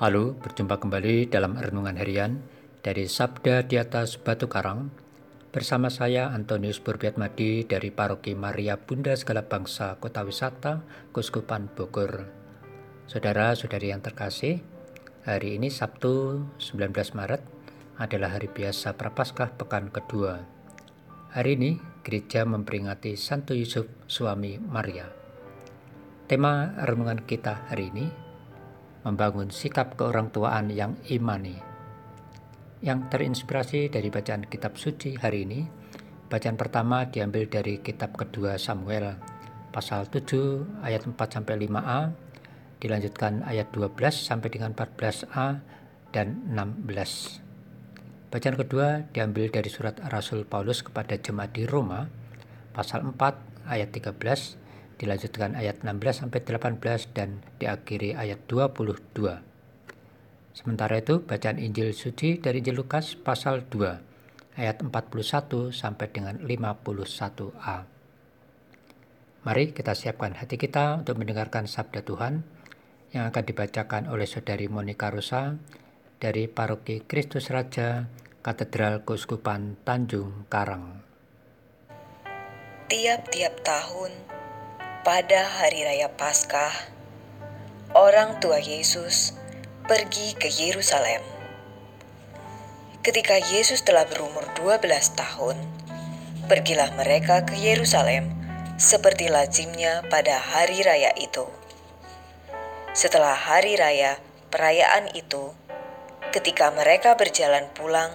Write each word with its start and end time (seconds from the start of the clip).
Halo, 0.00 0.32
berjumpa 0.32 0.80
kembali 0.80 1.28
dalam 1.28 1.60
renungan 1.60 2.00
harian 2.00 2.40
dari 2.80 3.04
Sabda 3.04 3.68
di 3.68 3.76
atas 3.76 4.16
Batu 4.16 4.48
Karang 4.48 4.88
bersama 5.52 5.92
saya 5.92 6.32
Antonius 6.32 6.80
Burbiatmadi 6.80 7.68
dari 7.68 7.92
Paroki 7.92 8.32
Maria 8.32 8.80
Bunda 8.80 9.12
Segala 9.12 9.44
Bangsa 9.44 10.00
Kota 10.00 10.24
Wisata 10.24 10.80
Kuskupan 11.12 11.68
Bogor. 11.76 12.32
Saudara-saudari 13.12 13.92
yang 13.92 14.00
terkasih, 14.00 14.64
hari 15.28 15.60
ini 15.60 15.68
Sabtu 15.68 16.48
19 16.56 16.96
Maret 17.12 17.44
adalah 18.00 18.40
hari 18.40 18.48
biasa 18.48 18.96
Prapaskah 18.96 19.52
pekan 19.52 19.92
kedua. 19.92 20.40
Hari 21.36 21.60
ini 21.60 21.76
gereja 22.00 22.48
memperingati 22.48 23.20
Santo 23.20 23.52
Yusuf 23.52 23.84
suami 24.08 24.56
Maria. 24.56 25.12
Tema 26.24 26.72
renungan 26.88 27.20
kita 27.28 27.68
hari 27.68 27.92
ini 27.92 28.29
membangun 29.04 29.48
sikap 29.48 29.96
keorangtuaan 29.96 30.68
yang 30.68 30.96
imani. 31.08 31.56
Yang 32.80 33.00
terinspirasi 33.12 33.92
dari 33.92 34.08
bacaan 34.08 34.44
kitab 34.48 34.76
suci 34.76 35.16
hari 35.16 35.44
ini, 35.44 35.60
bacaan 36.28 36.56
pertama 36.56 37.08
diambil 37.08 37.48
dari 37.48 37.80
kitab 37.80 38.16
kedua 38.16 38.56
Samuel, 38.56 39.16
pasal 39.72 40.08
7 40.08 40.84
ayat 40.84 41.04
4 41.04 41.16
sampai 41.16 41.54
5a, 41.68 42.00
dilanjutkan 42.80 43.44
ayat 43.44 43.68
12 43.72 43.96
sampai 44.16 44.48
dengan 44.48 44.72
14a 44.72 45.60
dan 46.12 46.40
16. 46.48 48.32
Bacaan 48.32 48.56
kedua 48.56 49.04
diambil 49.10 49.50
dari 49.50 49.68
surat 49.68 49.98
Rasul 50.08 50.46
Paulus 50.46 50.80
kepada 50.86 51.18
jemaat 51.18 51.52
di 51.52 51.68
Roma, 51.68 52.08
pasal 52.72 53.04
4 53.04 53.68
ayat 53.68 53.90
13 53.92 54.59
dilanjutkan 55.00 55.56
ayat 55.56 55.80
16 55.80 56.28
sampai 56.28 56.44
18 56.44 57.16
dan 57.16 57.40
diakhiri 57.56 58.12
ayat 58.12 58.44
22. 58.44 59.40
Sementara 60.52 61.00
itu 61.00 61.24
bacaan 61.24 61.56
Injil 61.56 61.96
suci 61.96 62.36
dari 62.36 62.60
Injil 62.60 62.84
Lukas 62.84 63.16
pasal 63.16 63.64
2 63.72 64.60
ayat 64.60 64.84
41 64.84 65.72
sampai 65.72 66.06
dengan 66.12 66.36
51a. 66.44 67.88
Mari 69.40 69.72
kita 69.72 69.96
siapkan 69.96 70.36
hati 70.36 70.60
kita 70.60 71.00
untuk 71.00 71.16
mendengarkan 71.16 71.64
sabda 71.64 72.04
Tuhan 72.04 72.44
yang 73.16 73.32
akan 73.32 73.44
dibacakan 73.48 74.04
oleh 74.12 74.28
Saudari 74.28 74.68
Monika 74.68 75.08
Rosa 75.08 75.56
dari 76.20 76.44
Paroki 76.44 77.08
Kristus 77.08 77.48
Raja 77.48 78.04
Katedral 78.44 79.00
Keuskupan 79.08 79.80
Tanjung 79.80 80.44
Karang. 80.52 81.00
Tiap-tiap 82.92 83.54
tahun 83.64 84.12
pada 85.00 85.48
hari 85.48 85.80
raya 85.80 86.12
Paskah, 86.12 86.76
orang 87.96 88.36
tua 88.36 88.60
Yesus 88.60 89.32
pergi 89.88 90.36
ke 90.36 90.44
Yerusalem. 90.44 91.24
Ketika 93.00 93.40
Yesus 93.40 93.80
telah 93.80 94.04
berumur 94.04 94.44
12 94.60 94.84
tahun, 95.16 95.56
pergilah 96.52 96.92
mereka 97.00 97.48
ke 97.48 97.56
Yerusalem 97.56 98.28
seperti 98.76 99.32
lazimnya 99.32 100.04
pada 100.12 100.36
hari 100.36 100.84
raya 100.84 101.16
itu. 101.16 101.48
Setelah 102.92 103.32
hari 103.32 103.80
raya 103.80 104.20
perayaan 104.52 105.16
itu, 105.16 105.56
ketika 106.28 106.76
mereka 106.76 107.16
berjalan 107.16 107.72
pulang, 107.72 108.12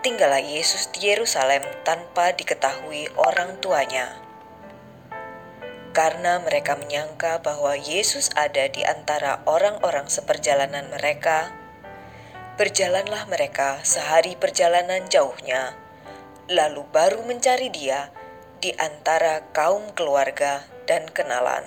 tinggallah 0.00 0.40
Yesus 0.40 0.88
di 0.96 1.12
Yerusalem 1.12 1.60
tanpa 1.84 2.32
diketahui 2.32 3.12
orang 3.20 3.60
tuanya 3.60 4.24
karena 5.96 6.36
mereka 6.44 6.76
menyangka 6.76 7.40
bahwa 7.40 7.72
Yesus 7.72 8.28
ada 8.36 8.68
di 8.68 8.84
antara 8.84 9.40
orang-orang 9.48 10.12
seperjalanan 10.12 10.92
mereka. 10.92 11.56
Berjalanlah 12.60 13.24
mereka 13.32 13.80
sehari 13.80 14.36
perjalanan 14.36 15.08
jauhnya, 15.08 15.72
lalu 16.52 16.84
baru 16.92 17.24
mencari 17.24 17.72
Dia 17.72 18.12
di 18.60 18.76
antara 18.76 19.48
kaum 19.56 19.96
keluarga 19.96 20.68
dan 20.84 21.08
kenalan. 21.08 21.64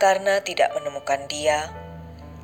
Karena 0.00 0.40
tidak 0.40 0.72
menemukan 0.72 1.28
Dia, 1.28 1.68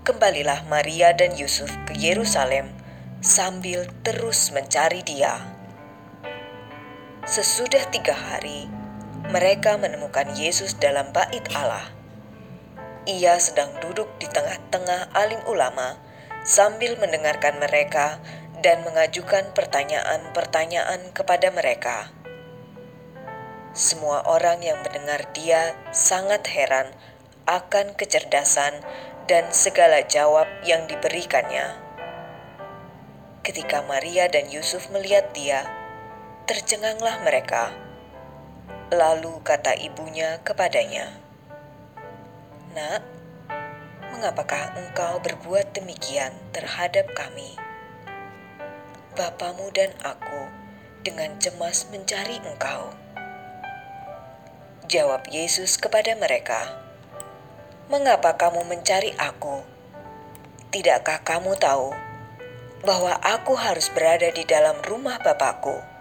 kembalilah 0.04 0.68
Maria 0.68 1.16
dan 1.16 1.32
Yusuf 1.32 1.72
ke 1.88 1.96
Yerusalem 1.96 2.76
sambil 3.24 3.88
terus 4.04 4.52
mencari 4.52 5.00
Dia. 5.00 5.40
Sesudah 7.24 7.88
tiga 7.88 8.12
hari, 8.12 8.68
mereka 9.32 9.80
menemukan 9.80 10.28
Yesus 10.36 10.76
dalam 10.76 11.08
bait 11.16 11.44
Allah. 11.56 11.88
Ia 13.08 13.40
sedang 13.40 13.72
duduk 13.80 14.08
di 14.20 14.28
tengah-tengah 14.28 15.12
alim 15.16 15.40
ulama 15.48 15.96
sambil 16.44 16.96
mendengarkan 17.00 17.56
mereka 17.56 18.20
dan 18.60 18.84
mengajukan 18.84 19.52
pertanyaan-pertanyaan 19.56 21.12
kepada 21.16 21.48
mereka. 21.52 22.12
Semua 23.72 24.24
orang 24.28 24.60
yang 24.60 24.80
mendengar 24.84 25.24
dia 25.32 25.72
sangat 25.92 26.44
heran 26.52 26.92
akan 27.48 27.96
kecerdasan 27.96 28.80
dan 29.24 29.48
segala 29.52 30.04
jawab 30.04 30.48
yang 30.68 30.84
diberikannya. 30.84 31.80
Ketika 33.44 33.84
Maria 33.84 34.28
dan 34.32 34.48
Yusuf 34.48 34.88
melihat 34.88 35.32
dia, 35.36 35.68
tercenganglah 36.48 37.20
mereka 37.20 37.83
Lalu 38.94 39.42
kata 39.42 39.74
ibunya 39.74 40.38
kepadanya, 40.46 41.18
"Nak, 42.78 43.02
mengapakah 44.14 44.78
engkau 44.78 45.18
berbuat 45.18 45.74
demikian 45.74 46.30
terhadap 46.54 47.10
kami? 47.10 47.58
Bapamu 49.18 49.74
dan 49.74 49.90
aku 49.98 50.46
dengan 51.02 51.34
cemas 51.42 51.90
mencari 51.90 52.38
engkau." 52.46 52.94
Jawab 54.86 55.26
Yesus 55.26 55.74
kepada 55.74 56.14
mereka, 56.14 56.78
"Mengapa 57.90 58.38
kamu 58.38 58.62
mencari 58.62 59.10
aku? 59.18 59.66
Tidakkah 60.70 61.18
kamu 61.26 61.58
tahu 61.58 61.90
bahwa 62.86 63.18
aku 63.26 63.58
harus 63.58 63.90
berada 63.90 64.30
di 64.30 64.46
dalam 64.46 64.78
rumah 64.86 65.18
Bapakku?" 65.18 65.93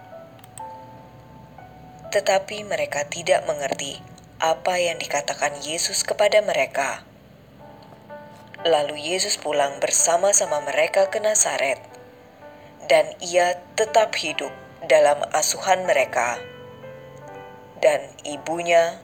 Tetapi 2.14 2.62
mereka 2.62 3.02
tidak 3.10 3.42
mengerti 3.50 3.98
apa 4.38 4.78
yang 4.78 5.02
dikatakan 5.02 5.58
Yesus 5.66 6.06
kepada 6.06 6.38
mereka. 6.46 7.02
Lalu 8.62 9.02
Yesus 9.02 9.34
pulang 9.34 9.82
bersama-sama 9.82 10.62
mereka 10.62 11.10
ke 11.10 11.18
Nazaret, 11.18 11.82
dan 12.86 13.10
ia 13.18 13.58
tetap 13.74 14.14
hidup 14.14 14.54
dalam 14.86 15.26
asuhan 15.34 15.82
mereka. 15.90 16.38
Dan 17.82 18.00
ibunya 18.22 19.02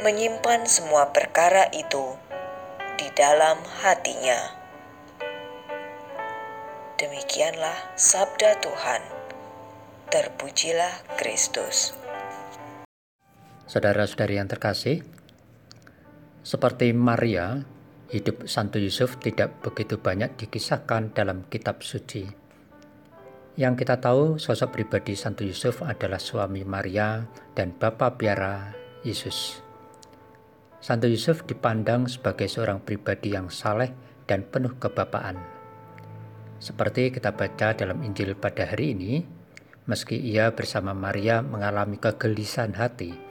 menyimpan 0.00 0.64
semua 0.64 1.12
perkara 1.12 1.68
itu 1.76 2.16
di 2.96 3.06
dalam 3.12 3.60
hatinya. 3.84 4.64
Demikianlah 6.96 7.94
sabda 8.00 8.58
Tuhan. 8.64 9.02
Terpujilah 10.08 11.18
Kristus. 11.20 12.03
Saudara-saudari 13.64 14.36
yang 14.36 14.44
terkasih, 14.44 15.00
seperti 16.44 16.92
Maria, 16.92 17.64
hidup 18.12 18.44
Santo 18.44 18.76
Yusuf 18.76 19.16
tidak 19.16 19.64
begitu 19.64 19.96
banyak 19.96 20.36
dikisahkan 20.36 21.16
dalam 21.16 21.48
kitab 21.48 21.80
suci. 21.80 22.28
Yang 23.56 23.74
kita 23.80 24.04
tahu, 24.04 24.36
sosok 24.36 24.76
pribadi 24.76 25.16
Santo 25.16 25.48
Yusuf 25.48 25.80
adalah 25.80 26.20
suami 26.20 26.60
Maria 26.68 27.24
dan 27.56 27.72
bapa 27.72 28.12
biara 28.12 28.76
Yesus. 29.00 29.64
Santo 30.84 31.08
Yusuf 31.08 31.48
dipandang 31.48 32.04
sebagai 32.04 32.44
seorang 32.44 32.84
pribadi 32.84 33.32
yang 33.32 33.48
saleh 33.48 33.96
dan 34.28 34.44
penuh 34.44 34.76
kebapaan. 34.76 35.40
Seperti 36.60 37.08
kita 37.16 37.32
baca 37.32 37.72
dalam 37.72 38.04
Injil 38.04 38.36
pada 38.36 38.68
hari 38.68 38.92
ini, 38.92 39.24
meski 39.88 40.20
ia 40.20 40.52
bersama 40.52 40.92
Maria 40.92 41.40
mengalami 41.40 41.96
kegelisahan 41.96 42.76
hati 42.76 43.23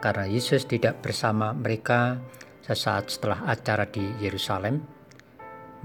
karena 0.00 0.28
Yesus 0.28 0.68
tidak 0.68 1.00
bersama 1.00 1.56
mereka 1.56 2.20
sesaat 2.66 3.08
setelah 3.08 3.46
acara 3.46 3.86
di 3.86 4.02
Yerusalem. 4.18 4.82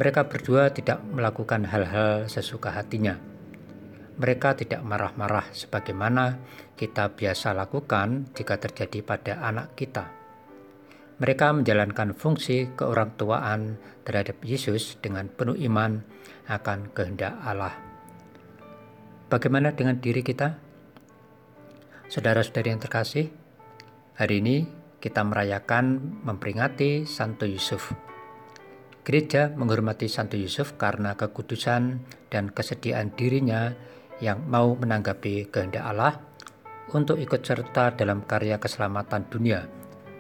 Mereka 0.02 0.26
berdua 0.32 0.74
tidak 0.74 1.04
melakukan 1.06 1.68
hal-hal 1.70 2.26
sesuka 2.26 2.74
hatinya. 2.74 3.20
Mereka 4.18 4.58
tidak 4.58 4.82
marah-marah 4.82 5.54
sebagaimana 5.54 6.42
kita 6.74 7.14
biasa 7.14 7.54
lakukan 7.54 8.34
jika 8.34 8.58
terjadi 8.58 9.00
pada 9.06 9.34
anak 9.46 9.78
kita. 9.78 10.10
Mereka 11.22 11.54
menjalankan 11.54 12.18
fungsi 12.18 12.74
keorangtuaan 12.74 13.78
terhadap 14.02 14.42
Yesus 14.42 14.98
dengan 14.98 15.30
penuh 15.30 15.54
iman 15.70 16.02
akan 16.50 16.90
kehendak 16.98 17.38
Allah. 17.46 17.78
Bagaimana 19.30 19.72
dengan 19.78 20.02
diri 20.02 20.26
kita? 20.26 20.58
Saudara-saudari 22.10 22.74
yang 22.74 22.82
terkasih, 22.82 23.32
Hari 24.22 24.38
ini 24.38 24.62
kita 25.02 25.26
merayakan 25.26 25.98
memperingati 26.22 27.10
Santo 27.10 27.50
Yusuf. 27.50 27.90
Gereja 29.02 29.50
menghormati 29.50 30.06
Santo 30.06 30.38
Yusuf 30.38 30.78
karena 30.78 31.18
kekudusan 31.18 32.06
dan 32.30 32.54
kesediaan 32.54 33.18
dirinya 33.18 33.74
yang 34.22 34.46
mau 34.46 34.78
menanggapi 34.78 35.50
kehendak 35.50 35.82
Allah 35.82 36.22
untuk 36.94 37.18
ikut 37.18 37.42
serta 37.42 37.98
dalam 37.98 38.22
karya 38.22 38.62
keselamatan 38.62 39.26
dunia 39.26 39.66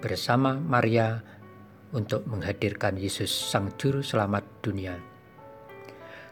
bersama 0.01 0.57
Maria 0.57 1.21
untuk 1.93 2.25
menghadirkan 2.25 2.97
Yesus 2.97 3.29
Sang 3.29 3.69
Juru 3.77 4.01
Selamat 4.01 4.65
dunia. 4.65 4.97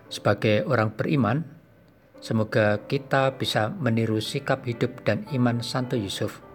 Sebagai 0.10 0.66
orang 0.66 0.98
beriman, 0.98 1.46
semoga 2.18 2.82
kita 2.90 3.38
bisa 3.38 3.70
meniru 3.70 4.18
sikap 4.18 4.66
hidup 4.66 5.06
dan 5.06 5.30
iman 5.38 5.62
Santo 5.62 5.94
Yusuf, 5.94 6.49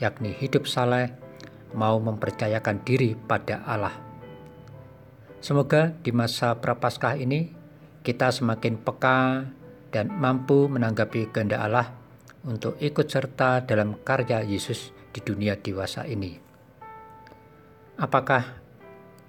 yakni 0.00 0.32
hidup 0.36 0.68
saleh, 0.68 1.12
mau 1.72 1.98
mempercayakan 2.00 2.84
diri 2.86 3.16
pada 3.16 3.64
Allah 3.66 4.06
Semoga 5.46 5.94
di 6.02 6.10
masa 6.10 6.58
prapaskah 6.58 7.14
ini 7.22 7.54
kita 8.02 8.34
semakin 8.34 8.82
peka 8.82 9.46
dan 9.94 10.10
mampu 10.10 10.66
menanggapi 10.66 11.30
kehendak 11.30 11.62
Allah 11.62 11.94
untuk 12.42 12.74
ikut 12.82 13.06
serta 13.06 13.62
dalam 13.62 13.94
karya 14.02 14.42
Yesus 14.42 14.90
di 15.14 15.22
dunia 15.22 15.54
dewasa 15.54 16.02
ini. 16.02 16.34
Apakah 18.02 18.42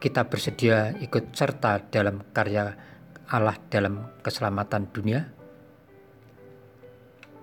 kita 0.02 0.26
bersedia 0.26 0.98
ikut 0.98 1.38
serta 1.38 1.86
dalam 1.86 2.26
karya 2.34 2.74
Allah 3.30 3.62
dalam 3.70 4.18
keselamatan 4.26 4.90
dunia? 4.90 5.22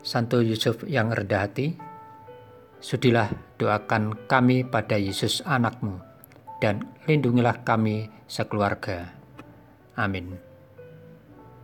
Santo 0.03 0.43
Yusuf 0.43 0.83
yang 0.91 1.15
rendah 1.15 1.47
hati, 1.47 1.79
sudilah 2.85 3.33
doakan 3.57 4.29
kami 4.29 4.69
pada 4.69 5.01
Yesus 5.01 5.41
anakmu 5.49 6.05
dan 6.61 6.85
lindungilah 7.09 7.65
kami 7.65 8.13
sekeluarga. 8.29 9.09
Amin. 9.97 10.44